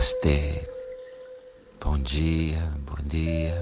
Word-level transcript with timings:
Namastê. 0.00 0.66
Bom 1.78 1.98
dia, 1.98 2.58
bom 2.86 2.96
dia. 3.06 3.54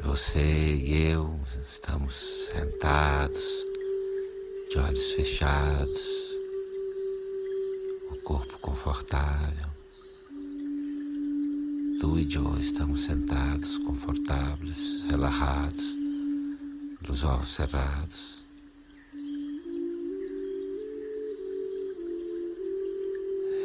Você 0.00 0.40
e 0.40 1.10
eu 1.10 1.38
estamos 1.70 2.14
sentados, 2.50 3.44
de 4.70 4.78
olhos 4.78 5.12
fechados, 5.12 6.00
o 8.10 8.16
corpo 8.22 8.58
confortável. 8.60 9.68
Tu 12.00 12.18
e 12.18 12.34
eu 12.34 12.58
estamos 12.58 13.04
sentados, 13.04 13.76
confortáveis, 13.76 15.02
relaxados, 15.10 15.84
os 17.06 17.24
olhos 17.24 17.54
cerrados. 17.54 18.41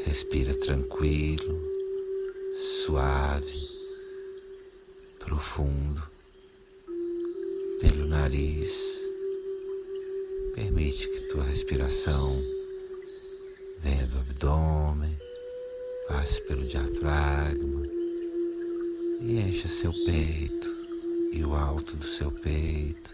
Respira 0.07 0.53
tranquilo, 0.53 1.61
suave, 2.85 3.69
profundo, 5.19 6.01
pelo 7.81 8.07
nariz. 8.07 9.01
Permite 10.55 11.09
que 11.09 11.27
tua 11.27 11.43
respiração 11.43 12.41
venha 13.81 14.07
do 14.07 14.19
abdômen, 14.19 15.19
passe 16.07 16.41
pelo 16.43 16.65
diafragma 16.65 17.85
e 19.19 19.41
encha 19.41 19.67
seu 19.67 19.91
peito 19.91 20.69
e 21.33 21.43
o 21.43 21.53
alto 21.53 21.97
do 21.97 22.05
seu 22.05 22.31
peito. 22.31 23.13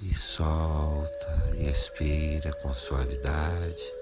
E 0.00 0.14
solta 0.14 1.56
e 1.58 1.68
expira 1.68 2.52
com 2.62 2.72
suavidade. 2.72 3.98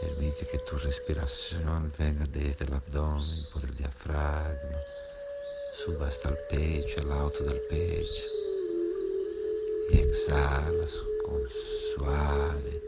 Permite 0.00 0.46
que 0.46 0.58
tu 0.58 0.76
respiración 0.76 1.92
venga 1.98 2.24
desde 2.26 2.64
el 2.66 2.74
abdomen, 2.74 3.44
por 3.52 3.64
el 3.64 3.74
diafragma, 3.76 4.78
suba 5.72 6.06
hasta 6.06 6.28
el 6.28 6.38
pecho, 6.48 7.00
el 7.00 7.10
alto 7.10 7.42
del 7.42 7.60
pecho. 7.62 8.24
Y 9.90 9.98
exhalas 9.98 11.02
con 11.24 11.40
suave, 11.94 12.80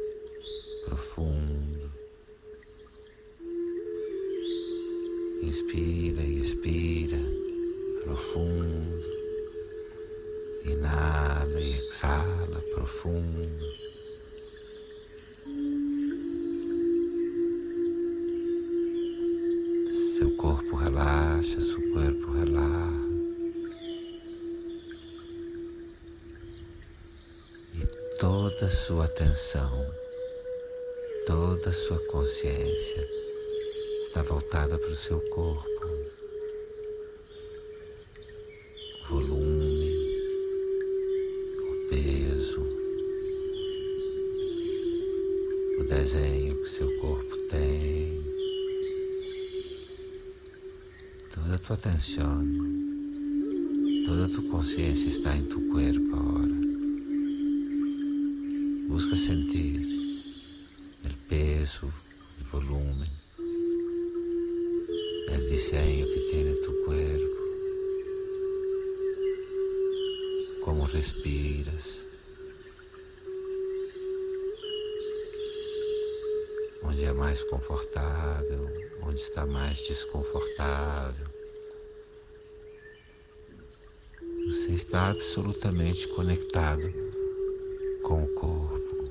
profundo. 0.86 1.90
Inspira 5.42 6.22
e 6.22 6.38
expira 6.38 7.18
profundo. 8.04 9.06
Inhala 10.64 11.60
e 11.60 11.86
exhala 11.86 12.60
profundo. 12.74 13.89
Corpo 20.70 20.76
relaxa, 20.76 21.60
seu 21.60 21.80
corpo 21.92 22.30
relaxa. 22.30 23.00
E 27.74 28.16
toda 28.18 28.66
a 28.66 28.70
sua 28.70 29.04
atenção, 29.04 29.94
toda 31.26 31.70
a 31.70 31.72
sua 31.72 31.98
consciência 32.06 33.08
está 34.02 34.22
voltada 34.22 34.78
para 34.78 34.90
o 34.90 34.94
seu 34.94 35.20
corpo. 35.30 35.68
Volume, 39.08 39.39
Toda 51.80 51.88
a 51.88 51.92
tua 51.92 51.92
atenção, 51.92 52.44
toda 54.04 54.24
a 54.26 54.28
tua 54.28 54.50
consciência 54.50 55.08
está 55.08 55.34
em 55.34 55.44
tu 55.44 55.60
corpo 55.68 56.14
agora. 56.14 56.52
Busca 58.86 59.16
sentir 59.16 59.86
o 61.06 61.28
peso, 61.28 61.86
o 62.40 62.44
volume, 62.44 63.06
o 65.28 65.38
desenho 65.38 66.06
que 66.06 66.20
em 66.36 66.60
tu 66.60 66.72
corpo. 66.84 67.40
Como 70.64 70.82
respiras. 70.84 72.04
Onde 76.82 77.04
é 77.04 77.12
mais 77.14 77.42
confortável, 77.44 78.68
onde 79.02 79.20
está 79.20 79.46
mais 79.46 79.78
desconfortável. 79.78 81.39
Você 84.50 84.72
está 84.72 85.10
absolutamente 85.10 86.08
conectado 86.08 86.92
com 88.02 88.24
o 88.24 88.34
corpo. 88.34 89.08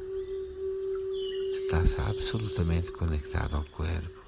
Está 1.54 1.78
absolutamente 2.10 2.92
conectado 2.92 3.56
ao 3.56 3.64
corpo. 3.64 4.20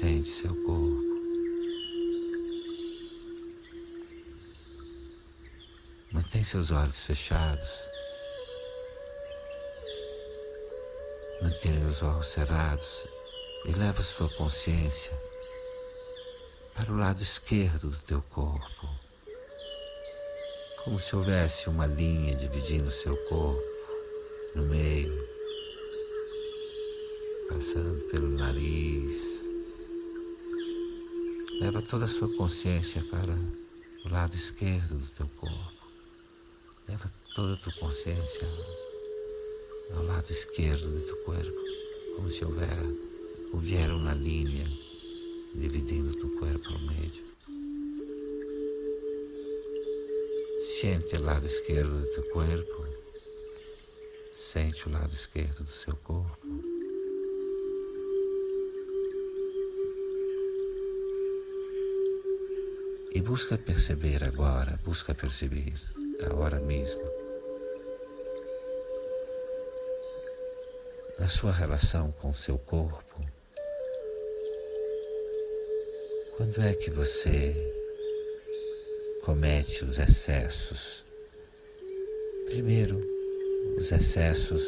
Sente 0.00 0.30
seu 0.30 0.54
corpo. 0.64 1.04
Mantém 6.10 6.42
seus 6.42 6.70
olhos 6.70 7.00
fechados. 7.00 7.68
Mantenha 11.42 11.86
os 11.86 12.02
olhos 12.02 12.28
cerrados 12.28 13.15
e 13.66 13.72
leva 13.72 14.00
sua 14.00 14.28
consciência 14.28 15.12
para 16.72 16.92
o 16.92 16.96
lado 16.96 17.20
esquerdo 17.20 17.90
do 17.90 17.96
teu 17.98 18.22
corpo, 18.30 18.88
como 20.84 21.00
se 21.00 21.16
houvesse 21.16 21.68
uma 21.68 21.84
linha 21.84 22.36
dividindo 22.36 22.88
seu 22.92 23.16
corpo 23.28 23.60
no 24.54 24.62
meio, 24.66 25.28
passando 27.48 28.04
pelo 28.08 28.28
nariz. 28.28 29.16
Leva 31.60 31.82
toda 31.82 32.04
a 32.04 32.08
sua 32.08 32.28
consciência 32.36 33.02
para 33.10 33.32
o 34.04 34.08
lado 34.08 34.36
esquerdo 34.36 34.96
do 34.96 35.06
teu 35.08 35.26
corpo. 35.28 35.86
Leva 36.86 37.10
toda 37.34 37.54
a 37.54 37.56
tua 37.56 37.72
consciência 37.72 38.46
ao 39.96 40.04
lado 40.04 40.30
esquerdo 40.30 40.86
do 40.86 41.00
teu 41.00 41.16
corpo, 41.24 41.60
como 42.14 42.30
se 42.30 42.44
houvera, 42.44 43.05
uma 43.52 44.14
linha 44.14 44.64
dividindo 45.54 46.10
o 46.10 46.16
teu 46.16 46.30
corpo 46.38 46.68
ao 46.72 46.78
meio. 46.80 47.26
Sente 50.62 51.16
o 51.16 51.22
lado 51.22 51.46
esquerdo 51.46 52.00
do 52.00 52.06
teu 52.06 52.30
corpo, 52.30 52.86
sente 54.34 54.88
o 54.88 54.92
lado 54.92 55.12
esquerdo 55.12 55.64
do 55.64 55.70
seu 55.70 55.96
corpo. 55.96 56.38
E 63.12 63.20
busca 63.20 63.56
perceber 63.58 64.22
agora, 64.22 64.78
busca 64.84 65.14
perceber 65.14 65.74
agora 66.24 66.60
mesmo, 66.60 67.02
na 71.18 71.28
sua 71.28 71.50
relação 71.50 72.12
com 72.12 72.30
o 72.30 72.34
seu 72.34 72.58
corpo, 72.58 73.35
quando 76.36 76.60
é 76.60 76.74
que 76.74 76.90
você 76.90 77.54
comete 79.22 79.84
os 79.86 79.98
excessos? 79.98 81.02
Primeiro, 82.44 83.02
os 83.78 83.90
excessos 83.90 84.62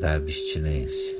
da 0.00 0.14
abstinência. 0.14 1.18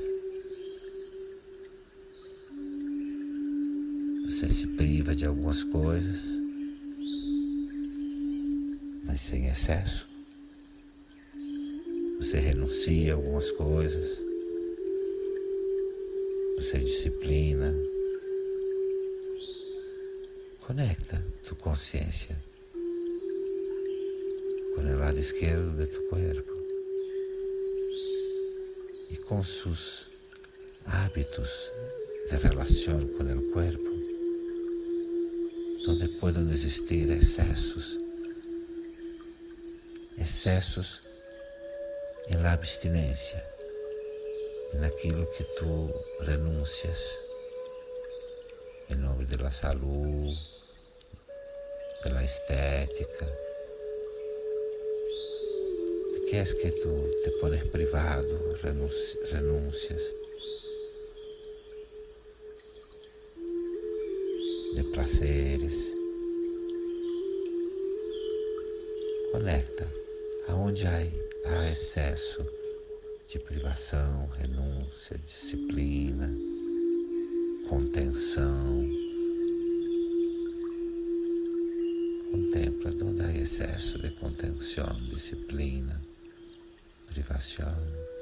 Você 4.25 4.49
se 4.49 4.65
priva 4.65 5.15
de 5.15 5.27
algumas 5.27 5.63
coisas, 5.63 6.23
mas 9.05 9.21
sem 9.21 9.47
excesso. 9.47 10.09
Você 12.17 12.39
renuncia 12.39 13.13
a 13.13 13.15
algumas 13.15 13.51
coisas. 13.51 14.23
Você 16.57 16.79
disciplina. 16.79 17.75
Conecta 20.67 21.23
tu 21.47 21.55
consciência 21.55 22.35
com 24.75 24.81
o 24.81 24.99
lado 24.99 25.17
esquerdo 25.17 25.77
de 25.77 25.87
tu 25.87 26.01
corpo 26.09 26.53
e 29.09 29.15
com 29.15 29.41
sus 29.41 30.09
hábitos 30.85 31.71
de 32.29 32.35
relação 32.35 32.99
com 32.99 33.23
o 33.23 33.51
corpo 33.53 33.87
pode 36.19 36.39
não 36.39 36.51
existir 36.51 37.09
excessos. 37.11 37.97
Excessos 40.17 41.01
na 42.41 42.51
abstinência, 42.51 43.41
naquilo 44.73 45.25
que 45.27 45.45
tu 45.55 45.89
renúncias 46.25 47.19
em 48.89 48.95
nome 48.95 49.25
da 49.25 49.51
saúde, 49.51 50.56
da 52.03 52.23
estética. 52.23 53.25
Queres 56.29 56.53
que 56.53 56.71
tu 56.71 57.11
te 57.23 57.31
pones 57.39 57.63
privado, 57.65 58.37
renúncias 59.31 60.13
de 64.75 64.83
prazeres. 64.93 65.93
Conecta 69.31 69.87
aonde 70.49 70.85
há, 70.85 70.97
há 71.45 71.71
excesso 71.71 72.45
de 73.27 73.39
privação, 73.39 74.27
renúncia, 74.37 75.17
disciplina, 75.17 76.29
contenção. 77.69 78.86
Contempla 82.83 83.07
onde 83.07 83.21
há 83.23 83.35
excesso 83.35 83.99
de 83.99 84.11
contenção, 84.11 84.95
disciplina, 85.09 85.99
privação. 87.07 88.16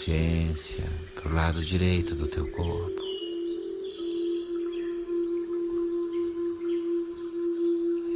Consciência 0.00 0.84
para 1.14 1.30
o 1.30 1.34
lado 1.34 1.62
direito 1.62 2.14
do 2.14 2.26
teu 2.26 2.50
corpo. 2.52 3.02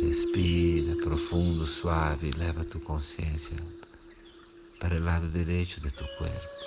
Respira 0.01 0.97
profundo, 1.05 1.67
suave 1.67 2.29
e 2.29 2.39
leva 2.39 2.63
a 2.63 2.65
tua 2.65 2.81
consciência 2.81 3.59
para 4.81 4.95
o 4.95 5.05
lado 5.05 5.29
direito 5.29 5.79
do 5.81 5.91
teu 5.91 6.07
corpo. 6.17 6.65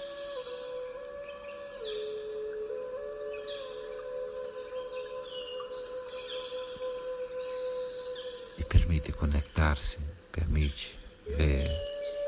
permite 8.69 9.11
conectar-se, 9.13 9.97
permite 10.31 10.97
ver, 11.37 11.71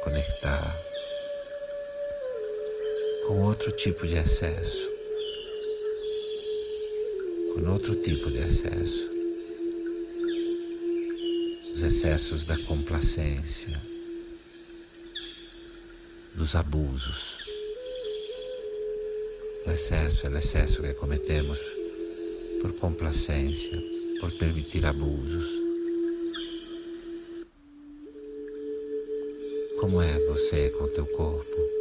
conectar 0.04 0.89
outro 3.50 3.72
tipo 3.72 4.06
de 4.06 4.16
acesso, 4.16 4.88
com 7.52 7.68
outro 7.72 7.96
tipo 7.96 8.30
de 8.30 8.44
acesso, 8.44 9.10
os 11.74 11.82
excessos 11.82 12.46
da 12.46 12.56
complacência, 12.60 13.82
dos 16.36 16.56
abusos. 16.56 17.40
O 19.66 19.72
excesso 19.72 20.28
é 20.28 20.30
o 20.30 20.38
excesso 20.38 20.84
que 20.84 20.94
cometemos 20.94 21.60
por 22.62 22.72
complacência, 22.74 23.82
por 24.22 24.32
permitir 24.34 24.86
abusos. 24.86 25.50
Como 29.80 30.00
é 30.04 30.20
você 30.28 30.70
com 30.70 30.88
teu 30.90 31.08
corpo? 31.08 31.79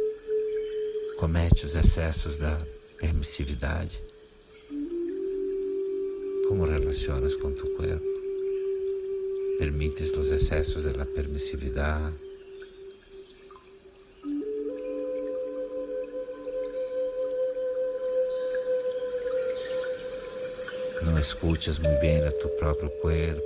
Comete 1.19 1.65
os 1.65 1.75
excessos 1.75 2.37
da 2.37 2.57
permissividade? 2.97 4.01
Como 6.47 6.65
relacionas 6.65 7.35
com 7.35 7.51
teu 7.51 7.75
corpo? 7.75 8.05
Permites 9.57 10.11
os 10.11 10.31
excessos 10.31 10.85
da 10.85 11.05
permissividade? 11.05 12.15
Não 21.03 21.19
escutes 21.19 21.79
muito 21.79 21.99
bem 21.99 22.25
o 22.25 22.31
teu 22.31 22.49
próprio 22.51 22.89
corpo, 23.01 23.41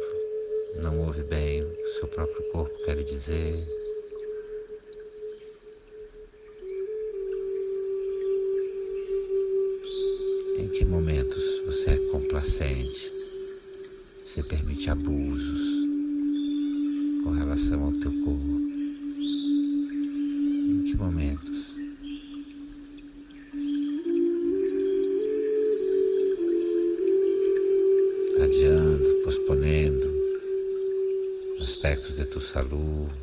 não 0.80 1.08
ouve 1.08 1.24
bem 1.24 1.63
o 1.63 1.88
seu 1.98 2.08
próprio 2.08 2.44
corpo 2.51 2.86
quer 2.86 3.03
dizer. 3.03 3.83
Que 10.74 10.86
momentos 10.86 11.62
você 11.68 11.92
é 11.92 11.98
complacente? 12.12 13.12
Você 14.25 14.42
permite 14.42 14.89
abusos 14.89 15.62
com 17.24 17.30
relação 17.30 17.84
ao 17.84 17.92
teu 17.94 18.12
corpo? 18.12 18.60
Em 19.20 20.84
que 20.89 20.98
momentos? 20.98 21.75
Adiando, 28.44 29.22
posponendo 29.25 30.12
aspectos 31.62 32.15
de 32.15 32.25
tua 32.25 32.42
saúde, 32.42 33.13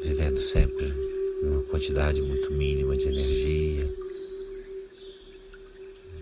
vivendo 0.00 0.38
sempre 0.38 1.13
uma 1.46 1.62
quantidade 1.64 2.22
muito 2.22 2.52
mínima 2.52 2.96
de 2.96 3.08
energia, 3.08 3.88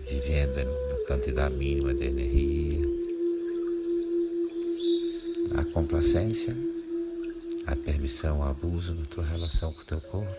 vivendo 0.07 0.55
na 0.55 1.05
quantidade 1.07 1.55
mínima 1.55 1.93
de 1.93 2.05
energia. 2.05 2.87
A 5.55 5.63
complacência, 5.65 6.55
a 7.65 7.75
permissão, 7.75 8.43
abuso 8.43 8.95
na 8.95 9.05
tua 9.05 9.23
relação 9.23 9.71
com 9.73 9.81
o 9.81 9.85
teu 9.85 10.01
corpo. 10.01 10.35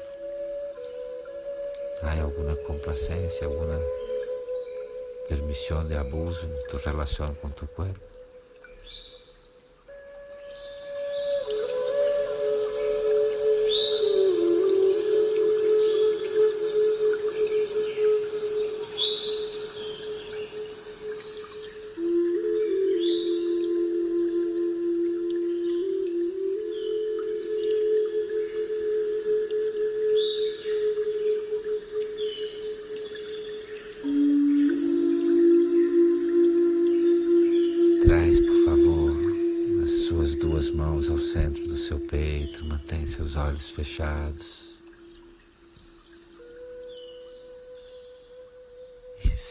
Há 2.03 2.21
alguma 2.21 2.55
complacência, 2.57 3.47
alguma 3.47 3.81
permissão 5.29 5.87
de 5.87 5.95
abuso 5.95 6.47
na 6.47 6.63
tua 6.69 6.81
relação 6.81 7.35
com 7.37 7.49
o 7.49 7.53
teu 7.53 7.69
corpo? 7.69 8.14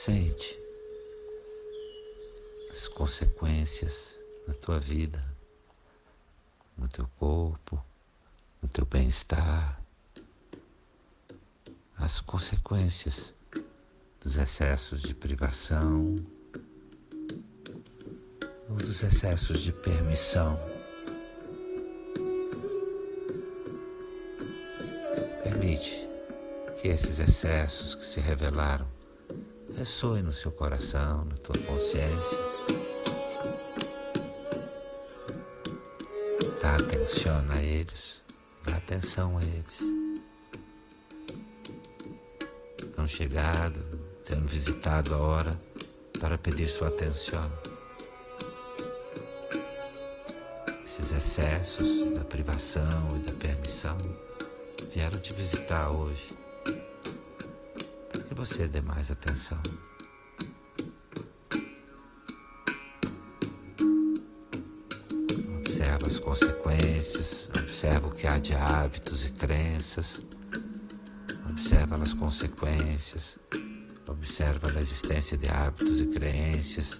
Sente 0.05 0.59
as 2.69 2.89
consequências 2.89 4.19
na 4.45 4.53
tua 4.53 4.77
vida, 4.77 5.23
no 6.77 6.89
teu 6.89 7.07
corpo, 7.17 7.81
no 8.61 8.67
teu 8.67 8.85
bem-estar, 8.85 9.81
as 11.97 12.19
consequências 12.19 13.33
dos 14.19 14.35
excessos 14.35 15.01
de 15.01 15.15
privação 15.15 16.17
ou 18.69 18.75
dos 18.75 19.03
excessos 19.03 19.61
de 19.61 19.71
permissão. 19.71 20.59
Permite 25.43 26.05
que 26.81 26.89
esses 26.89 27.19
excessos 27.19 27.95
que 27.95 28.03
se 28.03 28.19
revelaram 28.19 28.92
ressoem 29.77 30.23
no 30.23 30.31
seu 30.31 30.51
coração, 30.51 31.25
na 31.25 31.35
tua 31.37 31.57
consciência. 31.63 32.37
Dá 36.61 36.75
atenção 36.75 37.45
a 37.49 37.61
eles, 37.61 38.21
dá 38.63 38.75
atenção 38.75 39.37
a 39.37 39.43
eles. 39.43 39.79
Tão 42.95 43.07
chegado, 43.07 43.79
tendo 44.25 44.47
visitado 44.47 45.13
a 45.13 45.17
hora 45.17 45.59
para 46.19 46.37
pedir 46.37 46.67
sua 46.69 46.87
atenção. 46.87 47.51
Esses 50.85 51.11
excessos 51.11 52.13
da 52.13 52.23
privação 52.23 53.17
e 53.17 53.19
da 53.25 53.33
permissão 53.33 53.97
vieram 54.93 55.19
te 55.19 55.33
visitar 55.33 55.89
hoje 55.89 56.42
que 58.33 58.39
você 58.39 58.67
dê 58.67 58.81
mais 58.81 59.11
atenção. 59.11 59.61
Observa 65.59 66.07
as 66.07 66.19
consequências, 66.19 67.49
observa 67.55 68.07
o 68.07 68.11
que 68.11 68.25
há 68.25 68.39
de 68.39 68.55
hábitos 68.55 69.27
e 69.27 69.31
crenças, 69.31 70.21
observa 71.47 71.97
as 71.97 72.13
consequências, 72.13 73.37
observa 74.07 74.71
a 74.71 74.81
existência 74.81 75.37
de 75.37 75.47
hábitos 75.47 76.01
e 76.01 76.07
crenças 76.07 76.99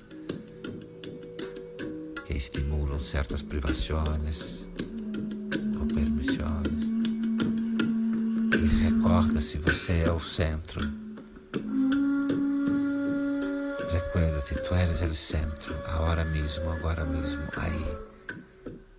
que 2.25 2.33
estimulam 2.33 2.99
certas 2.99 3.41
privações 3.41 4.67
ou 5.79 5.87
permissões. 5.87 6.83
E 8.53 8.83
recorda 8.83 9.41
se 9.41 9.57
você 9.57 10.03
é 10.05 10.11
o 10.11 10.19
centro 10.19 11.02
Recuerda-te, 14.13 14.53
tu 14.61 14.75
eres 14.75 15.01
o 15.01 15.15
centro, 15.15 15.75
agora 15.87 16.23
mesmo, 16.23 16.69
agora 16.69 17.03
mesmo, 17.03 17.41
aí, 17.57 17.97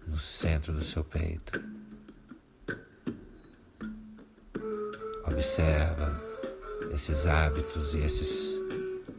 no 0.09 0.18
centro 0.18 0.73
do 0.73 0.83
seu 0.83 1.04
peito. 1.04 1.62
Observa 5.25 6.21
esses 6.92 7.26
hábitos 7.26 7.94
e 7.94 7.99
esses 7.99 8.59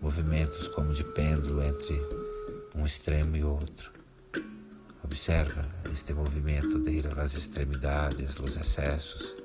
movimentos 0.02 0.68
como 0.68 0.94
de 0.94 1.06
pêndulo 1.06 1.64
entre 1.64 1.96
um 2.76 2.86
extremo 2.86 3.38
e 3.38 3.46
outro. 3.46 3.90
Observa 5.02 5.66
este 5.94 6.14
movimento 6.14 6.78
de 6.78 6.92
ir 6.92 7.08
às 7.18 7.36
extremidades, 7.36 8.38
os 8.38 8.58
excessos. 8.58 9.45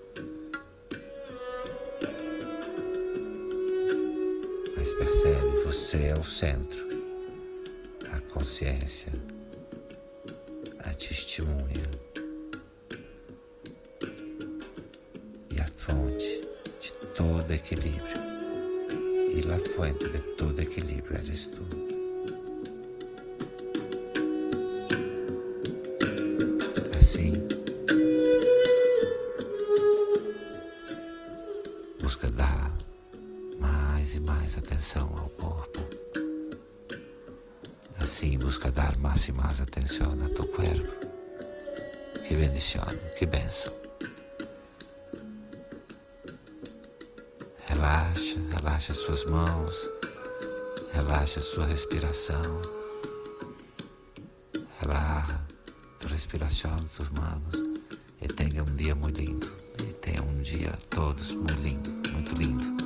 Você 5.91 6.05
é 6.05 6.15
o 6.15 6.23
centro, 6.23 6.87
a 8.13 8.21
consciência, 8.33 9.13
a 10.85 10.91
testemunha 10.91 11.91
e 15.51 15.61
a 15.61 15.67
fonte 15.77 16.47
de 16.81 16.93
todo 17.17 17.51
equilíbrio. 17.51 18.21
E 19.35 19.53
a 19.53 19.59
fonte 19.59 20.09
de 20.09 20.21
todo 20.37 20.61
equilíbrio 20.61 21.19
eres 21.19 21.49
tu. 21.49 21.90
Atenção 34.59 35.09
ao 35.19 35.29
corpo. 35.31 35.81
Assim 37.99 38.39
busca 38.39 38.71
dar 38.71 38.97
mais 38.99 39.29
e 39.29 39.33
mais 39.33 39.61
atenção 39.61 40.13
a 40.25 40.29
tu 40.31 40.47
corpo. 40.47 41.07
Que 42.27 42.35
bendição, 42.35 42.85
que 43.19 43.27
benção. 43.27 43.73
Relaxa, 47.67 48.39
relaxa 48.53 48.95
suas 48.95 49.25
mãos, 49.25 49.91
relaxa 50.93 51.41
sua 51.41 51.67
respiração. 51.67 52.63
Relaxa 54.81 55.41
a 56.05 56.09
respiração 56.09 56.77
tuas 56.97 57.09
mãos 57.11 57.55
e 58.21 58.29
tenha 58.29 58.63
um 58.63 58.77
dia 58.77 58.95
muito 58.95 59.21
lindo. 59.21 59.51
E 59.79 59.93
tenha 59.95 60.23
um 60.23 60.43
dia 60.43 60.73
todos 60.89 61.33
muito 61.33 61.61
lindo, 61.63 61.91
muito 62.11 62.35
lindo. 62.35 62.80